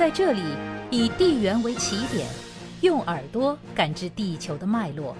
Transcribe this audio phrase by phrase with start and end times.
[0.00, 0.40] 在这里，
[0.90, 2.26] 以地缘为起点，
[2.80, 5.14] 用耳朵感知地球的脉络；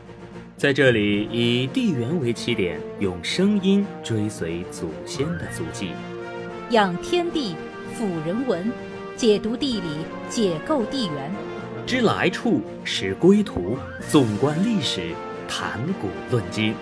[0.56, 5.90] 在这里，以地缘为起点，用声音追随祖先的足迹，
[6.70, 7.54] 养天地
[7.92, 8.72] 辅人文，
[9.16, 9.88] 解读地理，
[10.30, 11.30] 解构地缘，
[11.86, 13.76] 知来处，识归途，
[14.08, 15.10] 纵观历史，
[15.46, 16.74] 谈古论今。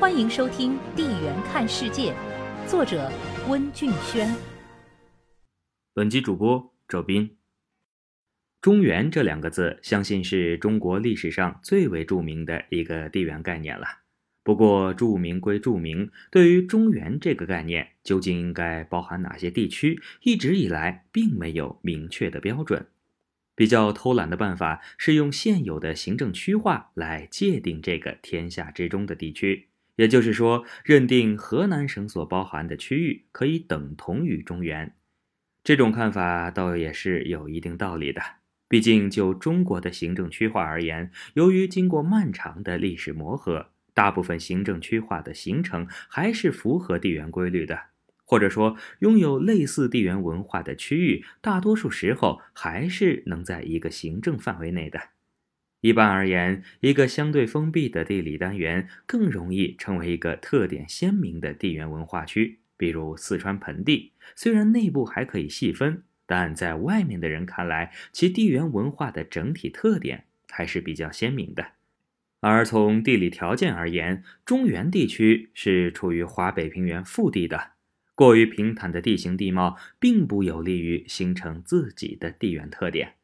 [0.00, 2.12] 欢迎收听《地缘看世界》，
[2.68, 3.08] 作者
[3.46, 4.34] 温俊轩。
[5.94, 7.35] 本集主播周斌。
[8.66, 13.86] 中原这两个字，相信是中国历史上最为著名的一个地缘概念了。
[14.42, 22.88] 不过，著名归著名，对于中原这个概念，究竟应该包含哪些地区，一直以来并没有明确的标准。
[23.54, 34.92] 比较偷懒的办法是用现有的行政区划来界定这个天下之中的地区，也就是说，认定河南省所包含的区域可以等同于中原。
[35.62, 38.20] 这种看法倒也是有一定道理的，
[38.68, 47.78] 毕竟就中国的行政区划而言，由于经过漫长的历史磨合，大部分行政区划的形成还是符合地缘规律的，
[48.24, 55.00] 或者说拥有类似地缘文化的区域，大多数时候还是能在一个行政范围内的。
[55.82, 62.58] 一般而言，一个相对封闭的地理单元更容易成为一个特点鲜明的地缘文化区。
[62.78, 71.72] 比如四川盆地，虽然内部还可以细分，但在外面的人看来，其地缘文化的整体特点还是比较鲜明的。
[72.40, 77.72] 而从地理条件而言，中原地区是处于华北平原腹地的，
[78.14, 83.14] 过于平坦的地形地貌并不有利于形成自己的地缘特点。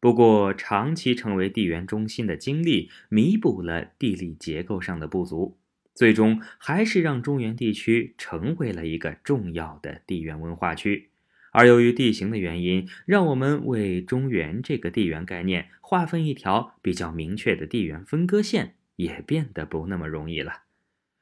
[0.00, 5.58] 不过，长期成为地缘中心的经历，弥补了地理结构上的不足。
[5.94, 11.10] 最终还是让中原地区成为了一个重要的地缘文化区，
[11.52, 20.62] 而由于地形的原因，让我们为中原这个地缘概念划分一条比较明确的地缘分割线也变得不那么容易了。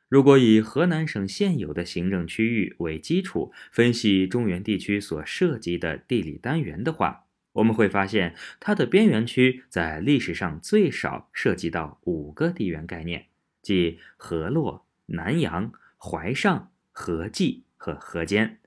[0.08, 13.26] 如果以河南省现有的行政区域为基础分析中原地区所涉及的地理单元的话，我们会发现它的边缘区在历史上最少涉及到五个地缘概念。
[13.62, 18.59] 即河洛、南阳、淮上、河济和河间，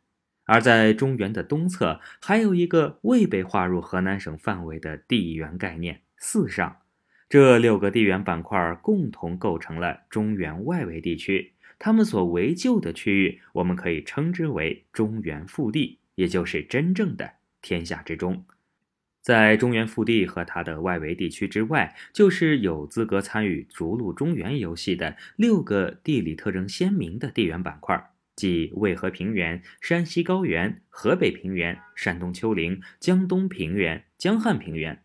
[0.46, 6.78] 而在中原的东侧，还有一个未被划入河南省范围的地缘概念——四上。
[7.30, 18.46] 这六个地缘板块共同构成了中原外围地区，它们所围就的区域，我们可以称之为中原腹地，也就是真正的天下之中。
[19.22, 35.02] 在中原腹地和它的外围地区之外，就是有资格参与逐鹿中原游戏的六个地理特征鲜明的地缘板块，即渭河平原、山西高原、河北平原、山东丘陵、江东平原、江汉平原。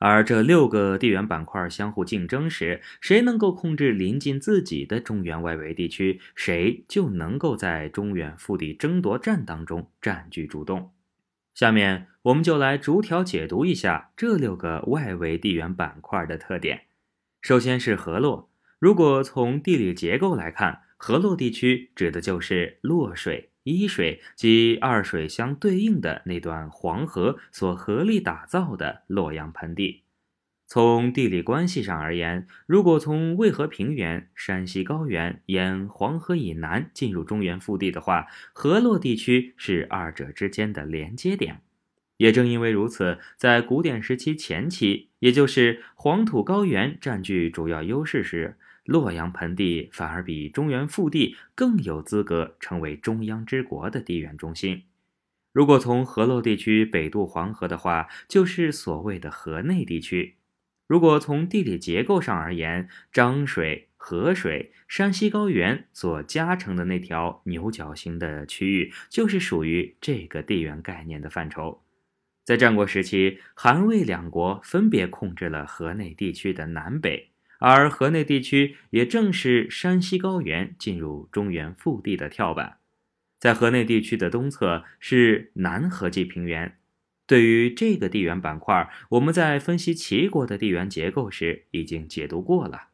[0.00, 10.92] 而这六个地缘板块相互竞争时，谁能够控制临近自己的中原外围地区，谁就能够在中原腹地争夺战当中占据主动。
[11.52, 16.82] 下面我们就来逐条解读一下这六个外围地缘板块的特点。
[17.40, 18.48] 首先是河洛，
[18.78, 30.02] 如果从地理结构来看，河洛地区指的就是洛水、伊水及二水相对应的那段黄河所合力打造的洛阳盆地。
[30.66, 41.62] 从地理关系上而言，如果从渭河平原、山西高原沿黄河以南进入中原腹地的话，河洛地区是二者之间的连接点。
[42.18, 54.84] 也正因为如此，在古典时期前期，也就是黄土高原占据主要优势时，洛阳盆地反而比中原腹地更有资格成为中央之国的地缘中心。
[55.52, 60.36] 如果从河洛地区北渡黄河的话，就是所谓的河内地区。
[60.86, 71.82] 如果从地理结构上而言，漳水、河水、山西高原所夹成的那条牛角形的区域，就是属于这个地缘概念的范畴。
[72.42, 82.78] 在战国时期，韩魏两国分别控制了河内地区的南北，而河内地区也正是山西高原进入中原腹地的跳板。
[83.38, 86.76] 在河内地区的东侧是南河济平原。
[87.26, 92.88] 对于这个地缘板块，我们在分析齐国的地缘结构时已经解读过了。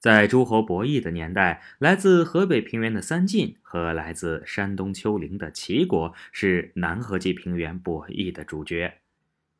[0.00, 8.98] 在诸侯博弈的年代，来自河北平原的三晋和来自山东丘陵的齐国是南河济平原博弈的主角。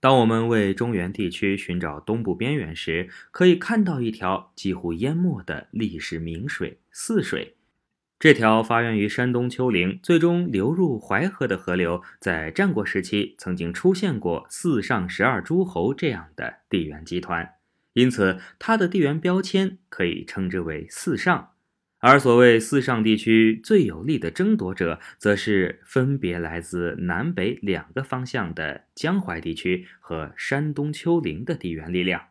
[0.00, 7.56] 当我们为中原地区寻找东部边缘时，可以看到一条几乎淹没的历史名水——泗水。
[8.20, 17.54] 这条发源于山东丘陵，最终流入淮河的河流，在战国时期曾经出现过四上十二诸侯这样的地缘集团，
[17.92, 21.50] 因此它的地缘标签可以称之为四上。
[22.00, 32.22] 而所谓四上地区最有力的争夺者，则是分别来自南北两个方向的江淮地区和山东丘陵的地缘力量。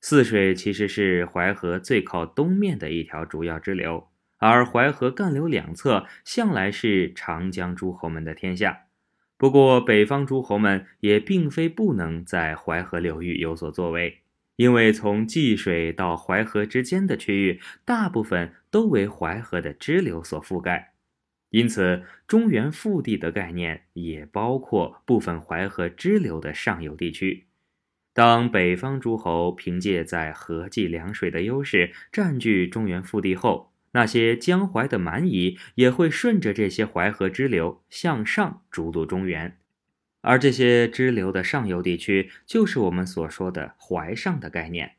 [0.00, 4.08] 泗水其实是淮河最靠东面的一条主要支流。
[4.38, 8.82] 而淮河干流两侧向来是长江诸侯们的天下，
[9.38, 14.18] 不过北方诸侯们也并非不能在淮河流域有所作为，
[14.56, 20.94] 因为从济水到淮河之间的区域，大部分都为淮河的支流所覆盖，
[21.50, 27.46] 因此中原腹地的概念也包括部分淮河支流的上游地区。
[28.14, 39.58] 当北方诸侯凭借在河济两水的优势占据中原腹地后，那些江淮的蛮夷也会顺着这些淮河支流向上逐鹿中原，
[40.26, 44.96] 而这些支流的上游地区就是我们所说的淮上的概念。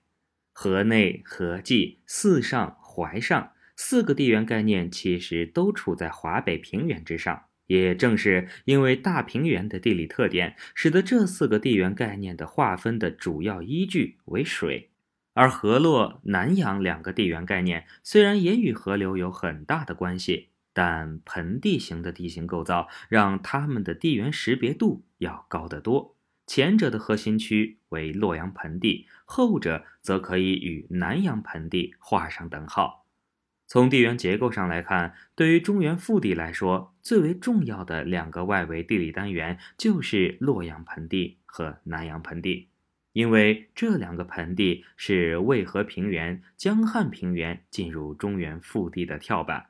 [0.54, 14.92] 河内、河济、泗上、淮上四个地缘概念其实都处在华北平原之上，也正是因为大平原的地理特点，使得这四个地缘概念的划分的主要依据为水。
[15.34, 26.16] 而河洛、南阳两个地缘概念虽然也与河流有很大的关系，但盆地型的地形构造让它们的地缘识别度要高得多。
[26.46, 33.06] 前者的核心区为洛阳盆地，后者则可以与南阳盆地画上等号。
[33.70, 42.70] 从地缘结构上来看，对于中原腹地来说，最为重要的两个外围地理单元就是洛阳盆地和南阳盆地。
[43.12, 49.66] 因为这两个盆地是渭河平原、江汉平原进入中原腹地的跳板，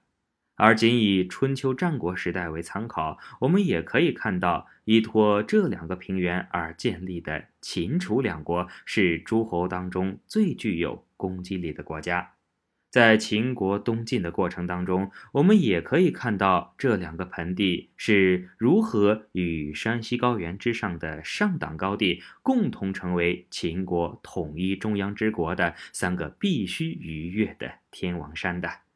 [0.57, 12.31] 而仅以春秋战国时代为参考，我们也可以看到，依托这两个平原而建立的秦楚两国是诸侯当中最具有攻击力的国家。
[12.89, 28.86] 在秦国东进的过程当中，我们也可以看到这两个盆地是如何与山西高原之上的上党高地共同成为秦国统一中央之国的三个必须逾越的天王山的。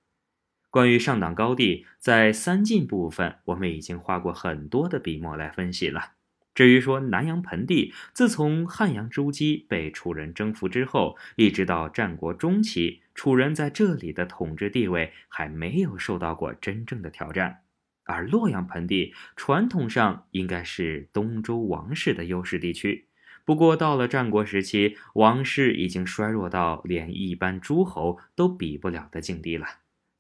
[0.71, 6.13] 关于上党高地，在三晋部分，我们已经花过很多的笔墨来分析了。
[6.56, 17.63] 至于说南阳盆地，自从汉阳诸姬被楚人征服之后，一直到战国中期，楚人在这里的统治地位还没有受到过真正的挑战。
[18.06, 23.07] 而洛阳盆地传统上应该是东周王室的优势地区，
[23.44, 29.67] 不过到了战国时期，王室已经衰弱到连一般诸侯都比不了的境地了。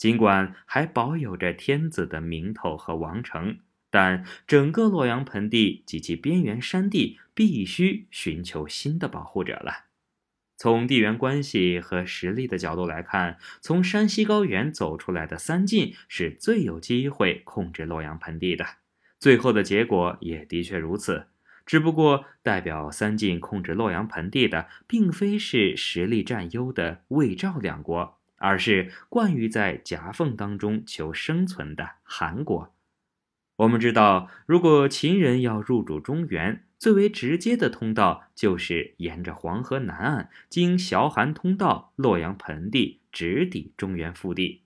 [0.01, 3.59] 尽管还保有着天子的名头和王城。
[3.91, 9.85] 但整个洛阳盆地及其边缘山地必须寻求新的保护者了。
[10.57, 18.65] 从地缘关系和实力的角度来看，从山西高原走出来的三晋是最有机会控制洛阳盆地的。
[19.19, 21.27] 最后的结果也的确如此。
[21.63, 32.73] 只不过代表三晋控制洛阳盆地的，并非是实力占优的魏赵两国，而是惯于在夹缝当中求生存的韩国。
[33.57, 44.63] 我们知道，如果秦人要入主中原，最为直接的通道就是沿着黄河南岸，经崤函通道、洛阳盆地，直抵中原腹地。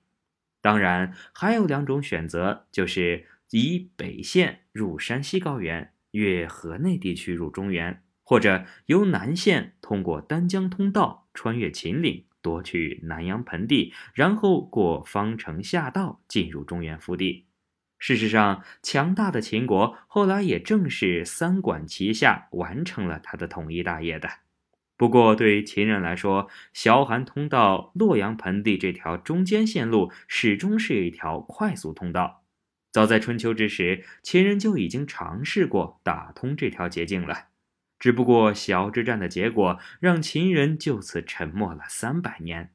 [0.62, 17.48] 当然，还有两种选择，就是以北线入山西高原，越河内地区入中原，或者由南线通过丹江通道，穿越秦岭，夺取南阳盆地，然后过方城下道进入中原腹地。
[17.98, 24.30] 事实上，强大的秦国后来也正是三管齐下，完成了他的统一大业的。
[24.96, 32.44] 不过，对于秦人来说，崤函通道、洛阳盆地这条中间线路始终是一条快速通道。
[32.92, 37.48] 早在春秋之时，秦人就已经尝试过打通这条捷径了。
[38.06, 42.72] 只不过，崤之战的结果让秦人就此沉默了三百年。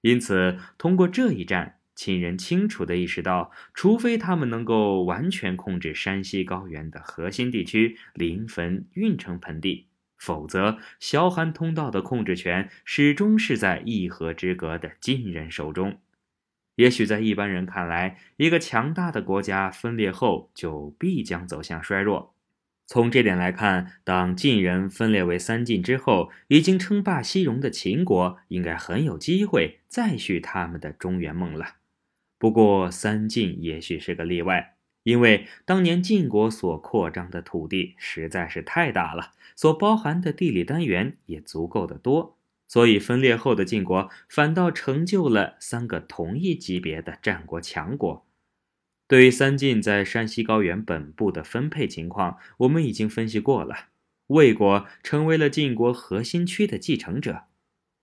[0.00, 1.78] 因此，通过这一战。
[1.94, 9.86] 秦人清楚地意识到，除非他们能够完全控制山西高原的核心地区临汾、运城盆地，
[10.18, 16.00] 否则崤函通道的控制权始终是在一河之隔的晋人手中。
[16.74, 22.31] 也许在一般人看来，一个强大的国家分裂后就必将走向衰弱。
[22.92, 31.76] 从这点来看，当晋人分裂为三晋之后，已经称霸西戎的秦国应该很有机会再续他们的中原梦了。
[32.36, 42.36] 不过三晋也许是个例外，因为当年晋国所扩张的土地实在是太大了，所包含的地理单元也足够的多，
[42.68, 48.26] 所以分裂后的晋国反倒成就了三个同一级别的战国强国。
[49.12, 53.88] 对于三晋在山西高原本部的分配情况，我们已经分析过了，
[54.28, 57.42] 魏国成为了晋国核心区的继承者。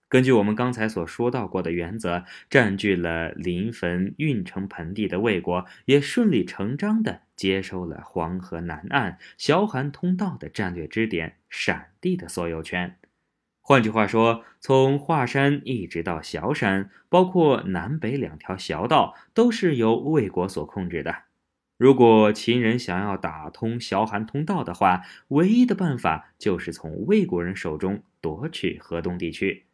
[0.08, 12.99] 根据我们刚才所说到过的原则，占据了临汾运城盆地的魏国，也顺理成章地接收了黄河南岸崤函通道的战略支点陕地的所有权。
[13.70, 21.16] 换句话说，从华山一直到崤山，包括南北两条小道，都是由魏国所控制的。
[21.78, 29.66] 如果秦人想要打通崤函通道的话，唯一的办法就是从魏国人手中夺取河东地区。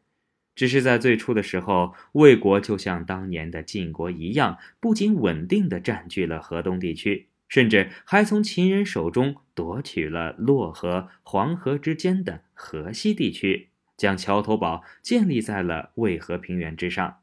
[0.55, 17.21] 只是在最初的时候，魏国就像当年的晋国一样，不仅稳定地占据了河东地区，甚至还从秦人手中夺取了洛河、黄河之间的河西地区，将桥头堡建立在了渭河平原之上。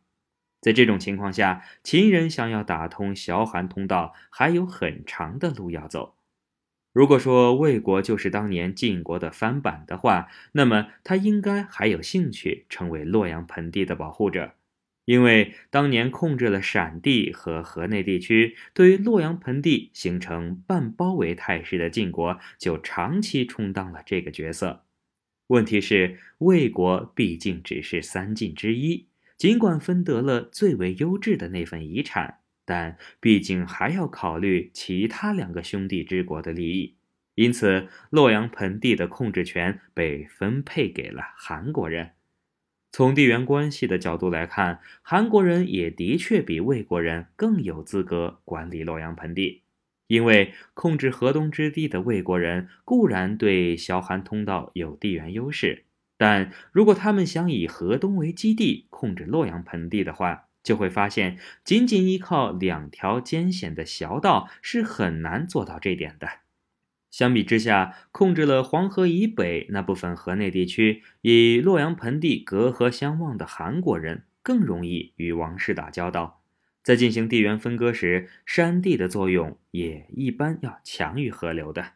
[0.60, 6.14] 在这种情况下，秦人想要打通崤函通道，还有很长的路要走。
[6.92, 14.52] 如果说魏国就是当年晋国的翻版的话，那么他应该还有兴趣成为洛阳盆地的保护者，
[15.06, 24.84] 因为当年控制了陕地和河内地区，对于洛阳盆地形成半包围态势的晋国就长期充当了这个角色。
[25.48, 32.38] 问题是，魏国毕竟只是三晋之一，尽管分得了最为优质的那份遗产。
[32.64, 36.94] 但毕竟还要考虑其他两个兄弟之国的利益，
[37.34, 42.12] 因此洛阳盆地的控制权被分配给了韩国人。
[42.92, 49.61] 从地缘关系的角度来看，韩国人也的确比魏国人更有资格管理洛阳盆地，
[50.12, 55.86] 因为控制河东之地的魏国人固然对崤函通道有地缘优势，
[56.18, 66.28] 但如果他们想以河东为基地控制洛阳盆地的话，就会发现，仅仅依靠两条艰险的小道是很难做到这点的。
[67.10, 76.41] 相比之下，控制了黄河以北那部分河内地区，以洛阳盆地隔河相望的韩国人更容易与王室打交道。
[76.82, 81.92] 在进行地缘分割时，山地的作用也一般要强于河流的。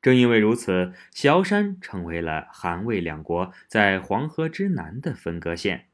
[0.00, 5.86] 正因为如此，崤山成为了韩魏两国在黄河之南的分割线。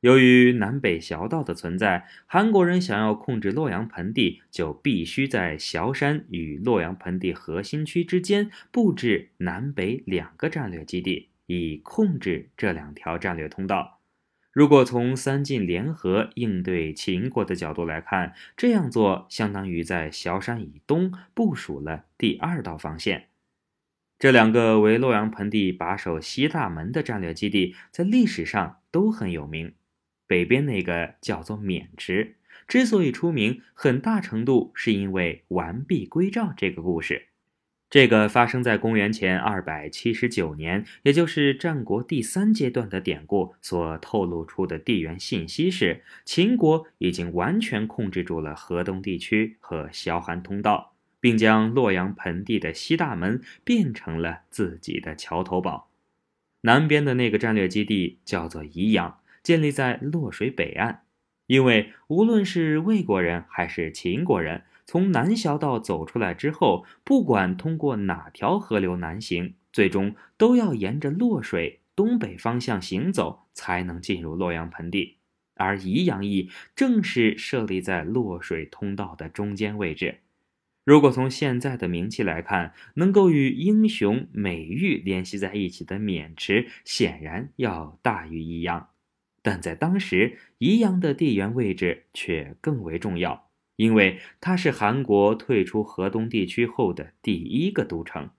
[0.00, 13.93] 由于南北崤道的存在，韩国人想要控制洛阳盆地，就必须在崤山与洛阳盆地核心区之间布置南北两个战略基地，以控制这两条战略通道。
[14.54, 23.30] 如果从三晋联合应对秦国的角度来看，这样做相当于在崤山以东部署了第二道防线。
[24.16, 29.74] 这两个为洛阳盆地把守西大门的战略基地，在历史上都很有名。
[30.28, 32.36] 北边那个叫做渑池，
[32.68, 37.26] 之所以出名，很大程度是因为完璧归赵这个故事。
[37.90, 55.88] 这个发生在公元前二百七十九年，也就是战国第三阶段的典故所透露出的地缘信息是：秦国已经完全控制住了河东地区和崤函通道，并将洛阳盆地的西大门变成了自己的桥头堡。
[56.62, 59.18] 南边的那个战略基地叫做宜阳。
[59.44, 61.02] 建立在洛水北岸，
[61.46, 75.16] 因为无论是魏国人还是秦国人，从南小岛走出来之后，不管通过哪条河流南行，最终都要沿着洛水东北方向行走，才能进入洛阳盆地。
[75.56, 80.20] 而宜阳邑正是设立在洛水通道的中间位置。
[80.84, 88.88] 如果从现在的名气来看，能够与英雄美誉联系在一起的渑池，显然要大于宜阳。
[89.40, 98.30] 但在当时，宜阳的地缘位置却更为重要，因为它是韩国退出河东地区后的第一个都城。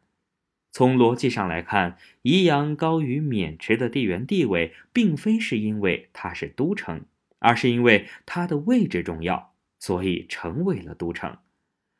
[0.71, 7.05] 从逻辑上来看，宜阳高于渑池的地缘地位，并非是因为它是都城，
[7.39, 11.37] 而是因为它的位置重要，所以成为了都城。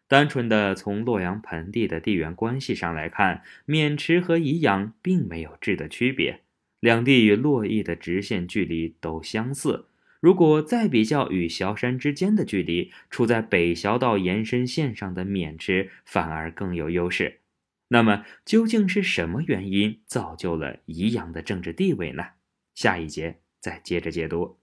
[0.08, 6.42] 单纯的从洛阳盆地的地缘关系上来看，渑池和宜阳并没有质的区别。
[6.82, 9.88] 两地与洛邑的直线距离都相似。
[10.26, 17.42] 如果再比较与萧山之间的距离，处在北崤道延伸线上的渑池反而更有优势。
[17.90, 22.24] 那么，究竟是什么原因造就了宜阳的政治地位呢？
[22.74, 24.58] 下一节再接着解读。